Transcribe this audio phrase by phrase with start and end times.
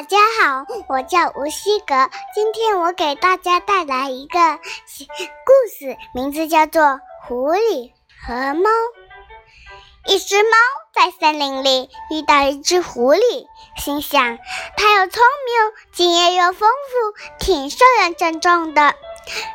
[0.00, 2.08] 大家好，我叫吴希格。
[2.34, 6.82] 今天我给大家带来一个故事，名字叫做
[7.28, 7.92] 《狐狸
[8.26, 8.70] 和猫》。
[10.06, 10.48] 一只猫
[10.94, 13.44] 在森林里遇到一只狐狸，
[13.76, 14.38] 心想
[14.74, 18.94] 它又聪明，经验又丰富，挺受人尊重的。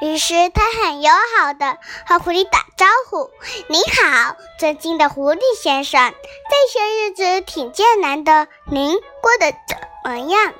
[0.00, 1.76] 于是它很友好的
[2.06, 3.30] 和狐狸打招呼
[3.68, 6.14] ：“您好，尊敬的狐狸先生，
[6.48, 9.76] 这些日子挺艰难的，您过得怎
[10.10, 10.52] 么样？”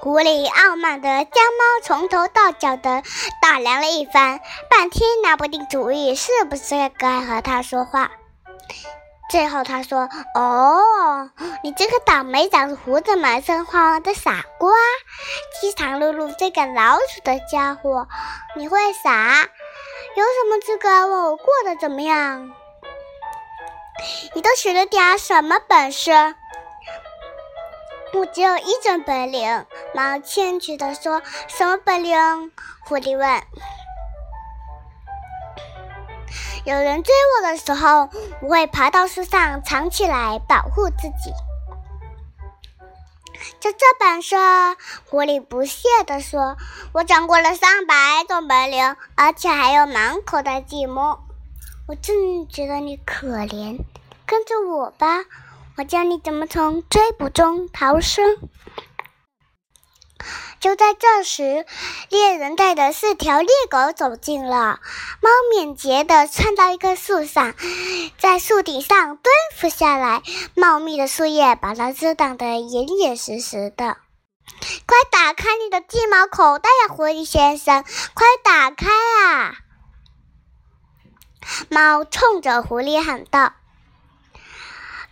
[0.00, 3.02] 狐狸傲慢地将猫从头到脚的
[3.40, 8.10] 打量了一番，半天拿不定主意是不是该和它说话。
[9.30, 11.30] 最后他说：“哦，
[11.62, 14.70] 你这个倒霉长着胡子、满身花纹的傻瓜，
[15.58, 18.06] 饥肠辘辘这个老鼠的家伙，
[18.54, 19.48] 你会傻？
[20.16, 22.52] 有什么资格问我过得怎么样？
[24.34, 26.12] 你都学了点什么本事？”
[28.14, 29.66] 我只有一种本领。
[29.92, 32.16] 猫谦虚地说：“什么本领？”
[32.86, 33.42] 狐狸问。
[36.64, 38.08] 有人追我的时候，
[38.40, 41.32] 我会爬到树上藏起来保护自己。
[43.60, 44.36] 就这本事，
[45.06, 46.56] 狐狸不屑地说
[46.94, 51.18] ：“我掌握了上百种本领，而且还有满口的寂寞。
[51.86, 53.78] 我真觉得你可怜，
[54.24, 55.24] 跟着我吧，
[55.76, 58.38] 我教你怎么从追捕中逃生。”
[60.60, 61.66] 就在这时，
[62.08, 64.80] 猎人带着四条猎狗走近了。
[65.20, 67.54] 猫敏捷地窜到一棵树上，
[68.16, 70.22] 在树顶上蹲伏下来。
[70.54, 73.98] 茂密的树叶把它遮挡得严严实实的。
[74.86, 77.84] 快打开你的鸡毛口袋呀，狐狸先生！
[78.14, 78.86] 快打开
[79.26, 79.56] 啊！
[81.68, 83.52] 猫冲着狐狸喊道。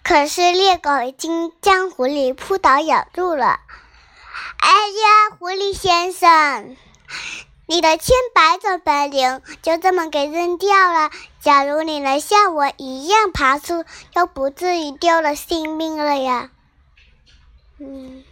[0.02, 3.60] 可是猎狗已经将狐狸扑倒，咬住了。
[4.58, 6.76] 哎呀，狐狸先生，
[7.66, 11.10] 你的千百种本领就这么给扔掉了。
[11.40, 13.84] 假如你能像我一样爬树，
[14.14, 16.50] 就不至于丢了性命了呀。
[17.78, 18.24] 嗯。